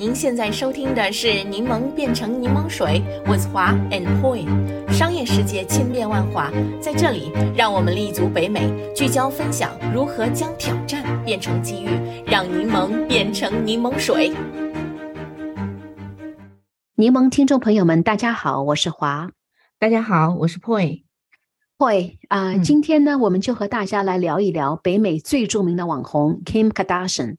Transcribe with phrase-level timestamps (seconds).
[0.00, 4.46] 您现在收听的是《柠檬变成柠檬水》，with 华 and Poi。
[4.92, 11.88] 商业世界千变万化，在这里，让我们立足北美，聚焦分享如何将挑战变成机遇，
[12.24, 14.32] 让柠檬变成柠檬水。
[16.94, 19.30] 柠檬听众朋友们，大家好，我是华。
[19.80, 21.02] 大家好，我是 Poi。
[21.76, 27.36] Poi 啊，今天呢，我们就和大家来聊一聊北美最著名的网红 Kim Kardashian。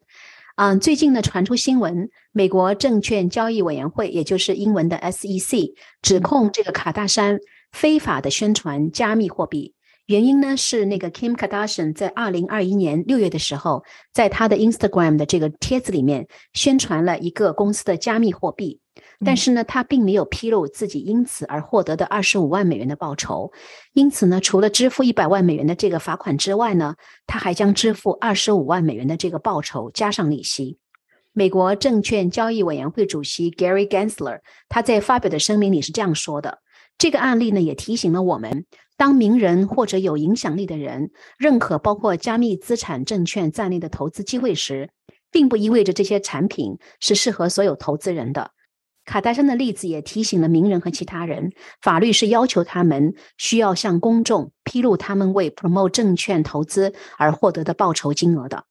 [0.62, 5.71] 嗯，最近呢传出新闻，美国证券交易委员会，也就是英文的 SEC，
[6.02, 7.39] 指控这个卡大山
[7.71, 9.74] 非法的宣传加密货币。
[10.07, 18.82] 原因呢是那个 Kim Kardashian 在二零二一年六月的时候，在他的 Instagram 的这个帖子里面宣传了一个公司的加密货币。
[19.25, 23.51] 但是呢，他并没有披露自己因此而获得的二十五万美元的报酬，
[23.91, 26.96] 因此呢，除了支付一百万美元的这个罚款之外呢，
[27.27, 30.77] 他还将支付二十五万美元的这个报酬加上利息。
[31.33, 36.59] 美国证券交易委员会主席 Gary Gensler 他在发表的声明里是这样说的：
[36.97, 44.89] 这个案例呢，也提醒了我们，当名人或者有影响力的人认可包括加密资产证券在内的投资机会时，
[45.29, 48.51] 并不意味着这些产品是适合所有投资人的。
[49.09, 58.66] 卡戴珊的例子也提醒了名人和其他人，法律是要求他们需要向公众披露他们为 promote 证券投资而获得的报酬金额的。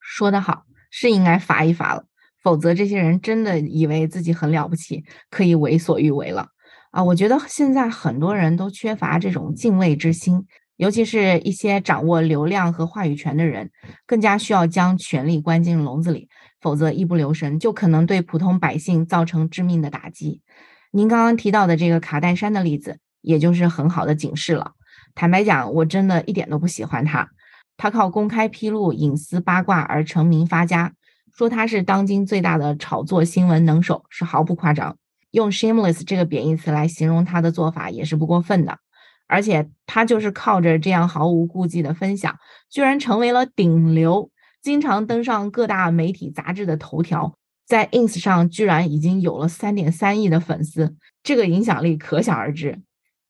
[0.00, 2.06] 说得好，是应该罚一罚了，
[2.42, 6.48] 否则这些人真的以为自己很了不起，可以为所欲为了
[6.90, 7.04] 啊！
[7.04, 10.44] 我觉得现在很多人都缺乏这种敬畏之心，
[10.82, 13.70] 尤其是一些掌握流量和话语权的人，
[14.04, 16.28] 更加需要将权力关进笼子里。
[16.60, 20.42] 否则一不留神就可能对普通百姓造成致命的打击。
[20.90, 24.72] 您刚刚提到的这个卡戴珊的例子，也就是很好的警示了。
[25.14, 27.28] 坦白讲，我真的一点都不喜欢他。
[27.76, 30.94] 他靠公开披露隐私八卦而成名发家，
[31.36, 34.96] 说他是当今最大的炒作新闻能手是毫不夸张。
[35.30, 38.78] 用 shameless 这个贬义词来形容他的做法也是不过分的。
[39.26, 42.38] 而且他就是靠着这样毫无顾忌的分享，
[42.70, 44.30] 居然成为了顶流。
[44.62, 47.34] 经常登上各大媒体杂志的头条，
[47.66, 50.94] 在 ins 上居然已经有了三点三亿的粉丝，
[51.24, 52.80] 这个影响力可想而知。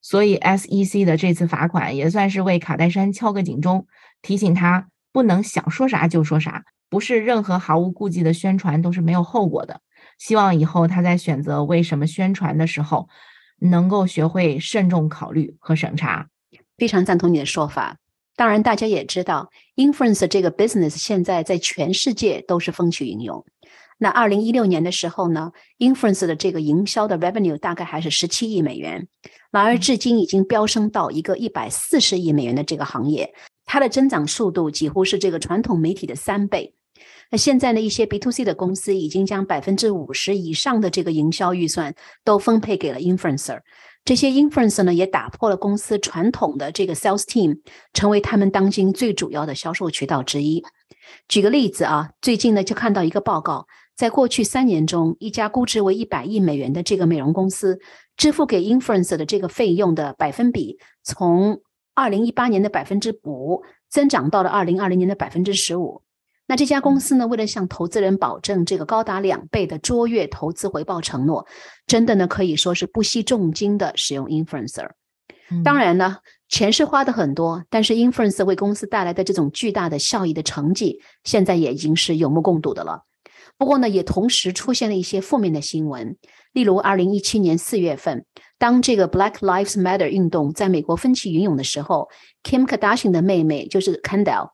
[0.02, 3.86] 所以 SEC 的这次罚款也算是为卡戴珊敲个警钟，
[4.20, 9.81] 提醒他不能想说啥就说啥，不是任何毫无顾忌的宣传都是没有后果的。
[10.19, 13.08] 希望以后他在选择为什么宣传的时候，
[13.62, 16.28] 能够学会慎重考虑和审查。
[16.76, 17.96] 非常赞同你的说法。
[18.34, 23.44] 当然，大家也知道，influence 这个 business 现在在全世界都是风起云涌。
[23.98, 29.06] 那二零一六年的时候呢，influence 的这个营销的 revenue 大概还是十七亿美元，
[29.52, 33.32] 然而至今已经飙升到一个一百四十亿美元的这个行业，
[33.64, 36.74] 它的增长速度几乎是这个传统媒体的三倍。
[37.32, 41.94] 那现在呢，一些 B to C 的公司已经将百分之五十以上的这个营销预算
[42.25, 43.59] 都分配给了 influencer。
[44.04, 47.60] 这些 influencer 呢，也打破了公司传统的这个 sales team，
[47.94, 50.62] 成为他们当今最主要的销售渠道之一。
[51.26, 53.66] 举个例子啊，最近呢就看到一个报告，
[53.97, 57.81] 在过去三年中，一家估值为一百亿美元的这个美容公司，
[58.14, 61.62] 支付给 influencer 的这个费用的百分比，从
[61.94, 66.03] 二零一八年的百分之五，增长到了二零二零年的百分之十五。
[66.52, 71.46] 那这家公司呢，为了向投资人保证这个高达两倍的卓越投资回报承诺，
[71.86, 74.90] 真的呢可以说是不惜重金的使用 influencer。
[75.64, 76.18] 当然呢，
[76.50, 83.04] 钱是花的很多，但是 influencer 为公司带来的这种巨大的效益的成绩，现在也已经是有目共睹的了。
[83.56, 86.19] 不过呢，也同时出现了一些负面的新闻，
[86.52, 88.26] 例如二零一七年四月份，
[88.58, 92.10] 当这个 Black Lives Matter 运动在美国风起云涌的时候
[92.42, 94.50] ，Kim Kardashian 的妹妹就是 Kendall。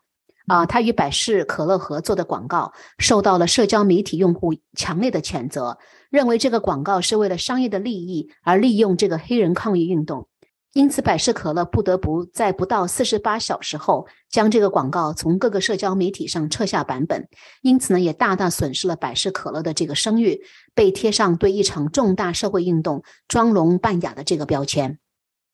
[0.49, 5.79] 啊，他与百事可乐合作的广告受到了社交媒体用户强烈的谴责，
[6.11, 10.27] 认为这个广告是为了商业的利益而利用这个黑人抗议运动，
[10.73, 17.29] 因此百事可乐不得不在不到四十八小时后将这个广告从各个社交媒体上撤下版本，
[17.61, 20.41] 因此呢，也大大损失了百事可乐的这个声誉，
[20.75, 24.99] 被贴上对一场重大社会运动装聋扮哑的这个标签。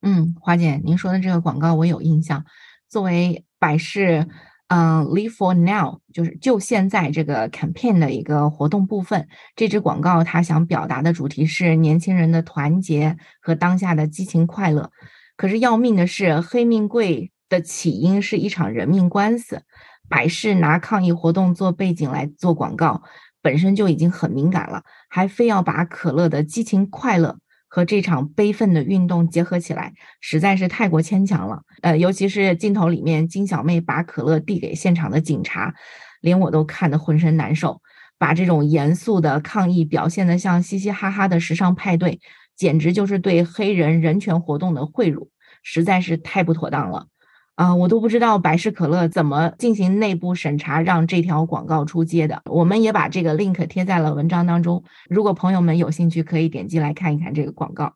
[0.03, 2.45] 嗯，华姐，您说的这个广告我有印象，
[2.89, 4.29] 作为百事。
[4.77, 9.29] 嗯，Live for now 就是就现在这个 campaign 的一个活动部分。
[9.55, 14.91] 这支广告它想表达的主题是年轻人的团结和当下的激情快乐。
[15.37, 19.63] 可是要命的是，黑命贵的起因是一场人命官司。
[20.09, 23.01] 百事拿抗议活动做背景来做广告，
[23.43, 27.39] 本身就已经很敏感了，还非要把可乐的激情快乐。
[27.75, 31.63] 和这场悲愤的运动结合起来，实在是太过牵强了。
[31.83, 35.75] 呃，尤其是镜头里面金小妹把可乐递给现场的警察，
[36.21, 37.81] 连我都看得浑身难受。
[38.17, 42.21] 把这种严肃的抗议表现得像嘻嘻哈哈的时尚派对，
[42.55, 45.27] 简直就是对黑人人权活动的贿赂，
[45.65, 47.09] 实在是太不妥当了。
[47.57, 52.43] 啊，我都不知道百事可乐怎么进行内部审查，让这条广告出街的。
[52.47, 57.95] 我们也把这个 link 贴在了文章当中，如果朋友们有兴趣，可以点击来看一看这个广告。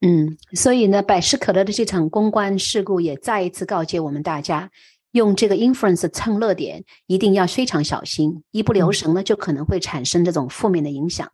[0.00, 4.70] 嗯，所以呢，百事可乐的这场公关事故也再一次告诫我们大家，
[5.14, 11.30] 用这个 inference 蹭热点，一定要非常小心，一不留神呢，就可能会产生这种负面的影响。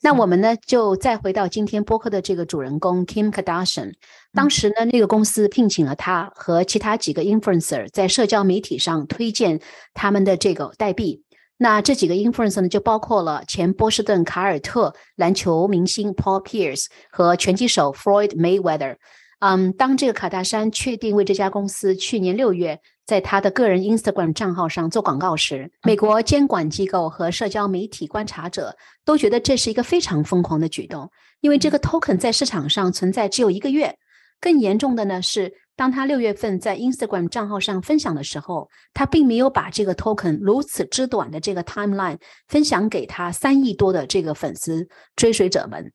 [0.00, 3.92] 那我们呢，就再回到今天播客的这个主人公 Kim Kardashian。
[4.32, 9.60] 当时呢，那个公司聘请了他和其他几个 influencer 在社交媒体上推荐
[9.92, 11.22] 他们的这个代币。
[11.58, 18.96] 那这几个 influencer 呢，就包括了前波士顿凯尔特篮球明星 Paul Pierce 和拳击手 Floyd Mayweather。
[19.40, 22.78] 嗯，当这个卡戴珊确定为这家公司去年六月
[23.10, 31.10] 在他的个人 Instagram 账号上做广告时，美国监管机构和社交媒体观察者都觉得这是一个非常疯狂的举动，
[31.40, 33.92] 因为这个 token 在市场上存在只有一个月。
[34.40, 42.16] 更严重的呢是，当他六月份在 Instagram 账号上分享的时候，他并没有把这个 token 如此之短的这个 timeline
[42.46, 44.86] 分享给他三亿多的这个粉丝
[45.16, 45.92] 追随者们。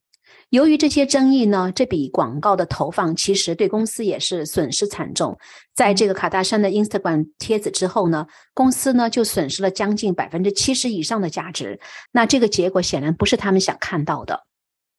[0.50, 5.38] 由于这些争议呢，这笔广告的投放其实对公司也是损失惨重。
[5.74, 11.80] 在这个卡戴珊的 Instagram 帖子之后呢，公司呢就损失了将近百分之七十以上的价值。
[12.12, 14.44] 那这个结果显然不是他们想看到的。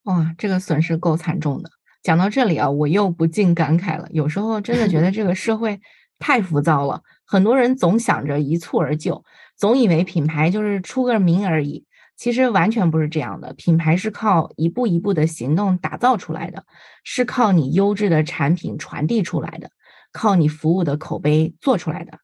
[0.05, 1.71] 哇，这个损失够惨重的。
[2.03, 4.07] 讲到这里啊，我又不禁感慨了。
[4.11, 5.81] 有时候真的觉得这个社会
[6.19, 9.25] 太浮躁了，很多人总想着一蹴而就，
[9.57, 11.85] 总以为品牌就是出个名而已。
[12.17, 16.65] 其实完全不是这样的，品牌是靠一步一步的行动打造出来的，
[17.05, 19.71] 是靠你优质的产品传递出来的，
[20.13, 22.19] 靠你服务的口碑做出来的。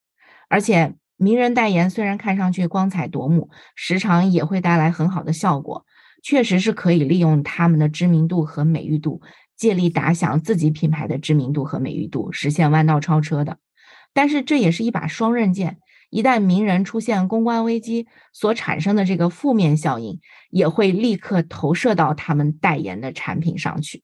[0.49, 5.85] 而且，名人代言虽然看上去光彩夺目，时常也会带来很好的效果，
[6.23, 9.21] 确实是可以利用他们的知名度和美誉度，
[9.57, 13.59] 借力打响自己品牌的知名度和美誉度，实现弯道超车的。
[14.15, 15.79] 但是，这也是一把双刃剑。
[16.13, 20.21] 一旦名人出现公关危机，所产生的这个负面效应
[20.51, 24.03] 也会立刻投射到他们代言的产品上去。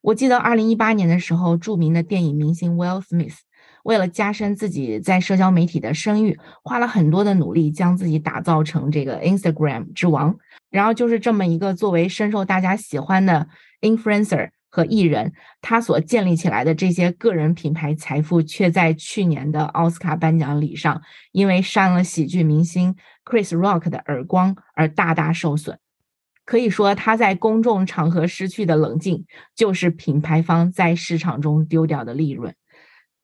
[0.00, 3.38] 我记得二零一八年的时候，著名的电影明星 Will Smith
[3.82, 10.36] 为了加深自己在社交媒体的声誉，花了很多的努力，将自己打造成这个 Instagram 之王。
[10.70, 13.48] 然后就是这么一个作为深受大家喜欢的
[13.80, 14.50] influencer。
[14.70, 21.02] 和艺人，他所建立起来的这些个人品牌财富，却在去年的奥斯卡颁奖礼上，
[21.32, 22.94] 因为扇了喜剧明星
[23.24, 25.78] Chris Rock 的耳光而大大受损。
[26.46, 29.24] 可以说，他在公众场合失去的冷静，
[29.54, 32.54] 就是品牌方在市场中丢掉的利润。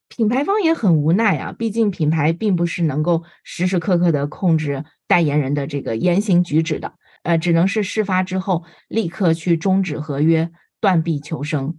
[0.09, 6.95] 品牌方也很无奈啊，毕竟品牌并不是能够时时刻刻的控制代言人的这个言行举止的，
[7.25, 10.51] 呃，只能是事发之后立刻去终止合约。
[10.87, 11.75] 断臂求生，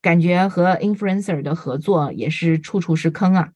[0.00, 3.48] 感觉和 influencer 的合作也是处处是坑啊。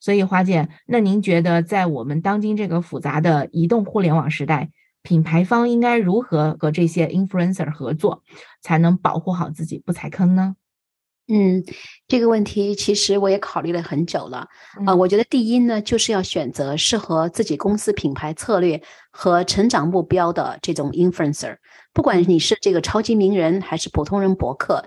[0.00, 4.70] 所以花姐，那您觉得在我们当今这个复杂的移动互联网时代，
[5.02, 8.22] 品牌方应该如何和这些 influencer 合作，
[8.62, 10.56] 才能保护好自己不踩坑呢？
[11.28, 11.62] 嗯，
[12.08, 14.48] 这个问题其实我也考虑了很久了
[14.86, 14.94] 啊。
[14.94, 18.80] 我觉得第一呢，就是要选择适合自己公司品牌策略
[19.10, 21.56] 和成长目标的这种 influencer。
[21.96, 24.84] 不管你是这个超级名人还是普通人博客，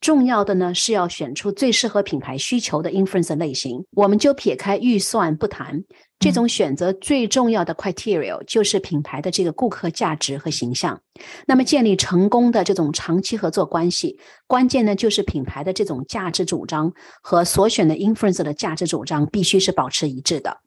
[0.00, 3.84] 重要的呢是要选出最适合品牌需求的 influencer 类型。
[3.92, 5.84] 我们就撇开预算不谈，
[6.18, 11.00] 这种选择最重要的 criteria 就是品牌的这个顾客价值和形象。
[11.46, 20.58] 那么建立成功的这种长期合作关系，关键呢就是品牌的这种价值主张和所选的 influencer 的价值主张必须是保持一致的。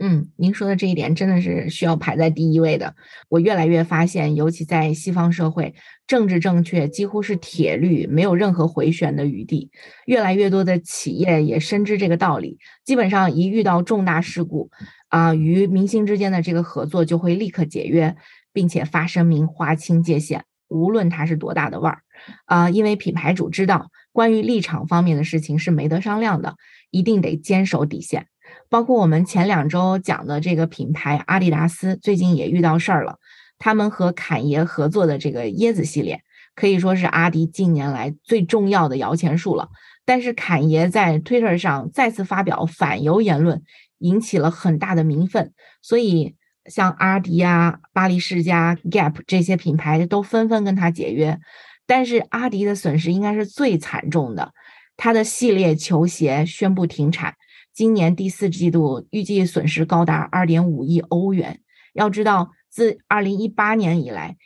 [0.00, 2.94] 嗯，您说的这一点真的是需要排在第一位的。
[3.28, 5.74] 我越来越发现，尤其在西方社会，
[6.06, 9.70] 政治正确几乎是铁律，没有任何回旋的余地。
[10.06, 14.70] 越来越多的企业也深知这个道理，基本上一遇到重大事故，
[15.08, 18.14] 啊，与明星之间的这个合作就会立刻解约，
[18.52, 22.02] 并且发声明划清界限，无论它是多大的腕儿，
[22.44, 26.54] 啊，因为品牌主知道，关于立场方面的事情是没得商量的，
[26.92, 28.28] 一定得坚守底线。
[28.70, 33.18] 包括我们前两周讲的这个品牌阿迪达斯，最近也遇到事儿了。
[33.58, 36.22] 他们和侃爷合作的这个椰子系列，
[36.54, 39.68] 可以说是阿迪近年来最重要的摇钱树了。
[40.04, 43.62] 但是侃爷在 Twitter 上再次发表反犹言论，
[43.98, 45.52] 引起了很大的民愤。
[45.82, 51.38] 所以像阿迪啊、巴黎世家、Gap 这些品牌都纷纷跟他解约。
[51.86, 54.52] 但是阿迪的损失应该是最惨重的，
[54.96, 57.34] 他的系列球鞋宣布停产。
[57.78, 61.60] 今年第四季度预计损失高达二点五亿欧元。
[61.92, 64.36] 要知道，自二零一八年以来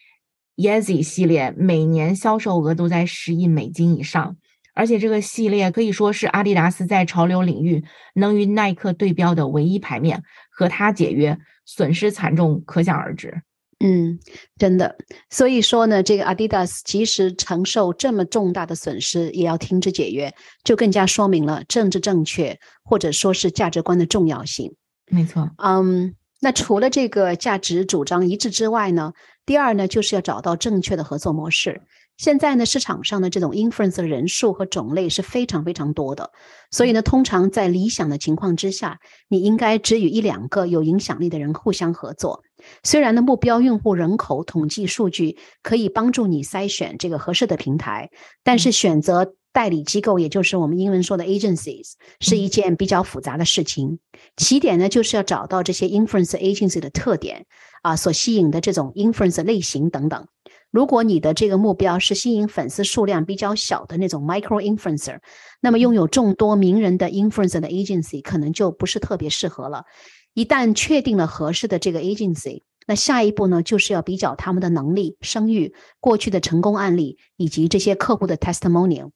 [0.57, 4.37] ，Yeezy 系列每年销售额都在十亿美金以上，
[4.75, 13.41] 而且这个系列可以说是阿迪达斯在潮流领域能与耐克对标的唯一牌面，和它解约，损失惨重，可想而知。
[13.85, 14.17] 嗯，
[14.57, 14.97] 真的，
[15.29, 24.73] 所以说呢，这个 Adidas 即使承受这么重大的损失，也要停止解约，就更加说明了政治正确或者说是价值观的重要性。
[25.11, 29.13] 没错，嗯，那除了这个价值主张一致之外呢，
[29.45, 31.83] 第二呢，就是要找到正确的合作模式。
[32.23, 36.31] 现在呢，市场上的这种 influence 的人数和种类是非常非常多的，
[36.71, 42.45] 所以呢，通常在理想的情况之下，你应该只与一两个有影响力的人互相合作。
[42.85, 48.09] 虽然呢，目标用户人口统计数据可以帮助你筛选这个合适的平台，
[48.45, 53.99] 但是选择代理机构，也就是我们英文说的 agencies，是一件比较复杂的事情。
[54.37, 57.47] 起点呢，就是要找到这些 influence agency 的特点
[57.83, 60.29] 啊，所吸引的这种 influence 类型等等。
[60.73, 65.19] 如果你的这个目标是吸引粉丝数量比较小的那种 micro influencer，
[65.61, 69.85] 那么拥有众多名人的 influencer 的 agency 可能就不是特别适合了。
[70.33, 79.11] 一旦确定了合适的这个 agency，那下一步呢，就是要比较他们的能力、声誉、过去的成功案例以及这些客户的 testimonial。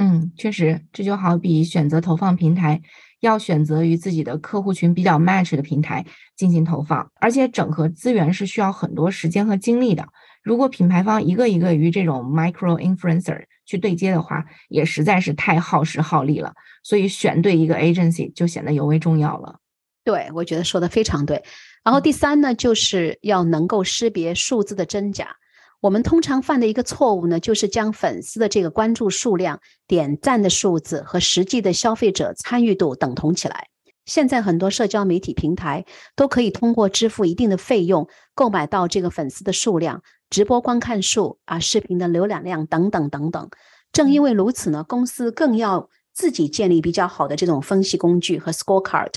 [0.00, 2.82] 嗯，确实，这就好比选择投放平台，
[3.20, 6.04] 要选择与自己的客户群比较 match 的平台
[6.36, 10.04] 进行投放，而且整合资源是需要很多时间和精力的。
[10.42, 16.52] 如果品牌方一个一个与这种 micro influencer 去对接的话，也实在是太耗时耗力了。
[16.82, 19.58] 所以选对一个 agency 就显得尤为重要了。
[20.04, 21.42] 对，我觉得说的非常对。
[21.84, 25.36] 然后第三呢，就是要能够识别数字的真假。
[25.80, 33.66] 我们通常犯的一个错误呢，就是将粉丝的这个关注数量、点赞的数字和实际的消费者参与度等同起来。
[34.04, 35.84] 现在很多社交媒体平台
[36.16, 40.02] 都可以通过支付一定的费用，购买到这个粉丝的数量。
[40.30, 43.48] 直播观看数啊，视频的浏览量等等等等。
[43.92, 49.12] 正因为如此呢，公司更要自己建立比较好的这种分析工具和 scorecard，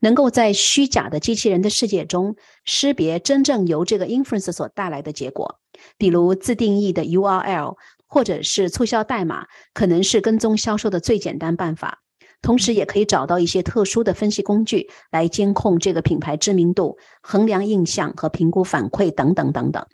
[0.00, 5.58] 能够在虚假的机器人的世界中识别真正由这个 inference 所带来的结果。
[5.98, 7.76] 比如自定义的 URL
[8.06, 11.98] 或者是促销代码，可能是跟踪销售的最简单办法。
[12.40, 19.86] 同时，也可以找到一些特殊的分析工具来监控这个品牌知名度、衡量印象和评估反馈等等等等。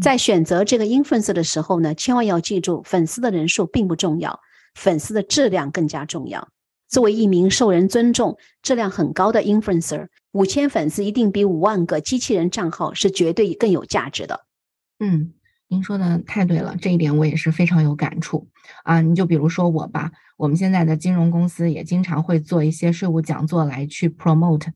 [0.00, 4.40] 在选择这个 influencer 的时候呢，千万要记住，粉丝的人数并不重要，
[4.74, 6.48] 粉丝的质量更加重要。
[6.88, 14.46] 作为一名受人尊重、质量很高的 influencer，五千粉丝一定比五万个机器人账号是绝对更有价值的。
[15.00, 15.32] 嗯，
[15.68, 18.46] 您说的太对了，这一点我也是非常有感触
[18.84, 19.00] 啊。
[19.00, 24.68] 你就比如说我吧，我们现在的金融公司也经常会做一些税务讲座来去 promote，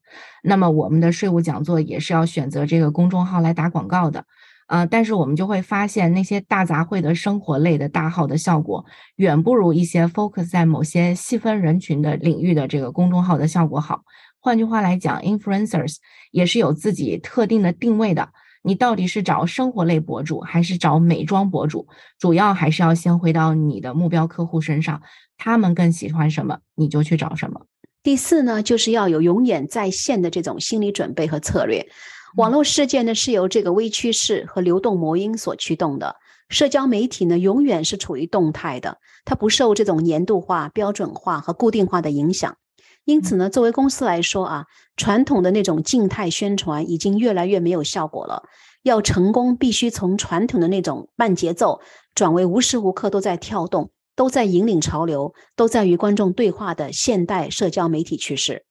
[0.43, 4.25] 那么我们的税务讲座也是要选择这个公众号来打广告的。
[4.67, 8.85] 呃，但是我们就会发现，那些大杂烩的生活类的大号的效果，
[9.17, 14.03] 远不如一些 focus 在某些细分人群的领域的这个公众号的效果好。
[14.41, 15.97] 换句话来讲，influencers
[16.31, 18.29] 也是有自己特定的定位的。
[18.63, 21.87] 你到底是找生活类博主，还是找美妆博主？
[22.19, 25.01] 主要还是要先回到你的目标客户身上，
[25.37, 27.67] 他们更喜欢什么，你就去找什么。
[28.03, 31.87] 第四呢，就是要有永远在线的这种心理准备和策略。
[32.35, 36.17] 网络事件呢是由这个微趋势和流动魔音所驱动的，
[36.49, 42.57] 社交媒体呢永远是处于动态的，它不受这种年度化、标准化和固定化的影响。
[43.05, 44.65] 因此呢，作为公司来说啊，
[44.97, 48.43] 传统的那种静态宣传已经越来越没有效果了。
[48.83, 51.81] 要成功，必须从传统的那种慢节奏
[52.15, 58.66] 转为无时无刻都在跳动、都在引领潮流、都在与观众对话的现代社交媒体趋势。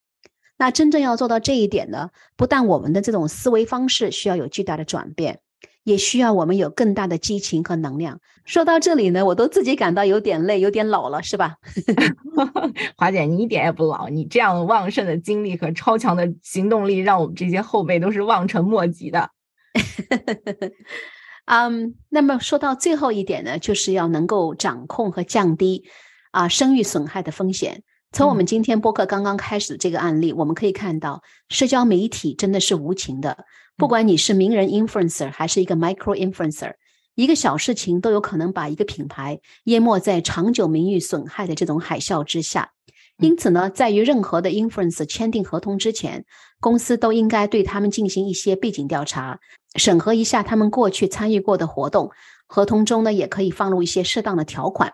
[0.57, 5.39] 那真正要做到这一点呢，不但我们的这种思维方式需要有巨大的转变，
[5.83, 8.19] 也需要我们有更大的激情和能量。
[8.45, 11.55] 说到这里呢，我都自己感到有点累，有点老了，是吧？
[12.95, 19.29] 华姐，你一点也不老，你这样旺盛的精力和超强的行动力，让我们这些后辈都是望尘莫及的。
[21.47, 25.83] 嗯，那么说到最后一点呢，就是要能够掌控和降低
[26.31, 27.83] 啊生育损害的风险。
[28.15, 33.43] 从我们今天播客刚刚开始的这个案例，我们可以看到，社交媒体真的是无情的。
[33.75, 36.75] 不管你是名人 influencer 还是一个 micro influencer，
[37.15, 42.71] 一个小事情都有可能把一个品牌淹没在长久名誉损害的这种海啸之下。
[43.17, 46.23] 因此呢，在与任何的 influencer 签订合同之前，
[46.61, 49.41] 公司都应该对他们进行一些背景调查，
[49.75, 52.09] 审核一下他们过去参与过的活动。
[52.47, 54.93] 合同中呢，也可以放入一些适当的条款。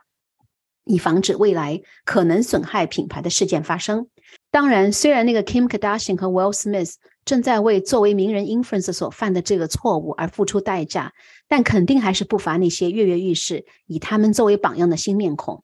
[0.91, 4.07] 以防止未来可能损害品牌的事件发生。
[4.51, 11.13] 当然，虽然那个 Kim Kardashian 和 Will Smith 正在为作为名人 influence 所犯的这个错误而付出代价，
[11.47, 15.63] 但肯定还是不乏那些跃跃欲试、以他们作为榜样的新面孔。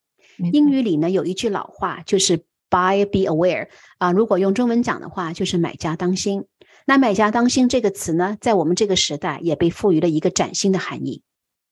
[0.53, 2.37] 英语里呢有一句老话，就是
[2.69, 6.45] buy be aware 啊，如果用中文讲的话，就是买家当心。
[6.85, 11.21] 那买家当心这个词呢，在我们这个时代也被赋予了一个崭新的含义。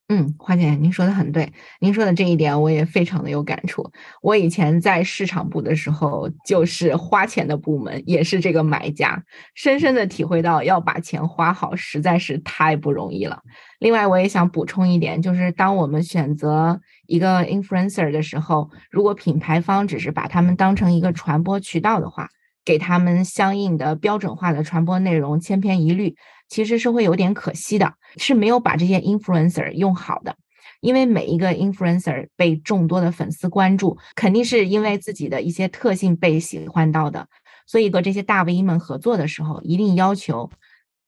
[0.08, 3.90] 嗯，花姐，您说的很对，您说的这一点我也非常的有感触。
[4.22, 9.20] 我以前在市场部的时候，就是花钱的部门，也是这个买家，
[9.56, 13.42] 深深的体会到要把钱花好实在是太不容易了。
[13.80, 22.28] 另外，我也想补充一点，就是当我们选择一个 influencer 的时候，如果品牌方只是把他们当成一个传播渠道的话，
[22.66, 26.14] 给他们相应的标准化的传播内容，千篇一律。
[26.48, 30.36] 其实是会有点可惜的，是没有把这些 influencer 用好的，
[30.80, 37.26] 因为每一个 influencer 被众多的粉丝关注，肯定是因为自己的一些特性被喜欢到的，
[37.66, 40.48] 所以和这些大 V 们合作的时候，一定要求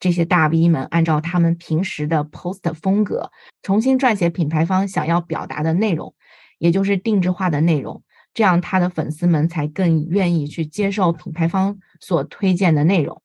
[0.00, 3.30] 这些大 V 们按照他们平时的 post 风格，
[3.62, 6.12] 重新撰写品牌方想要表达的内容，
[6.58, 8.02] 也就是定制化的内容，
[8.38, 13.20] 这样他的粉丝们才更愿意去接受品牌方所推荐的内容。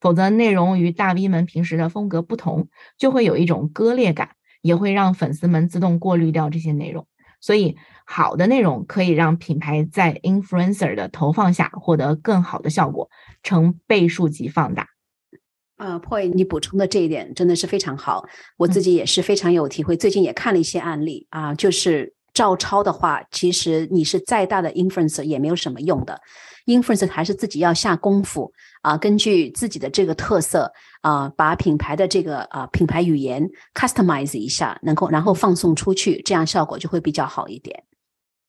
[0.00, 4.30] 否则，内容与大 V 们平时的风格不同，就会有一种割裂感，
[4.62, 7.06] 也会让粉丝们自动过滤掉这些内容。
[7.42, 13.10] 所以，好的内容可以让品牌在 influencer 的投放下获得更好的效果，
[13.42, 14.88] 成倍数级放大。
[15.76, 18.24] 呃，Point，你补充的这一点真的是非常好，
[18.56, 19.94] 我自己也是非常有体会。
[19.94, 26.20] 最近也看了一些案例啊，就是照抄的话，其实你是再大的 influencer 也没有什么用的。
[26.66, 30.72] influencer 还是自己要下功夫啊，根据自己的这个特色
[31.02, 37.84] 啊，把品牌的这个啊品牌语言 customize 一下，能够然后放送出去，这样效果就会比较好一点。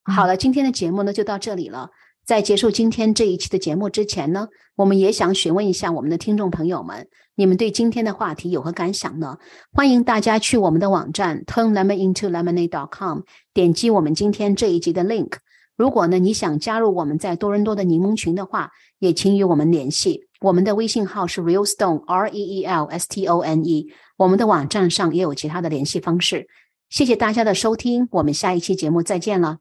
[0.04, 1.90] 好了，今天的节目呢就到这里了。
[2.26, 9.38] 在结束今天这一期的节目之前呢，我们也想询问一下我们的听众朋友们，你们对今天的话题有何感想呢？
[9.72, 13.20] 欢迎大家去我们的网站 turnlemonintolemonade.com，
[13.54, 15.34] 点击我们今天这一集的 link。
[15.78, 20.22] 如果呢，你想加入我们在多伦多的柠檬群的话，也请与我们联系。
[20.42, 23.88] 我们的微信号是 realstone r e e l s t o n e。
[24.18, 26.48] 我们的网站上也有其他的联系方式。
[26.90, 29.60] 谢谢大家的收听，我们下一期节目再见了，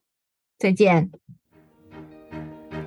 [0.58, 1.10] 再见。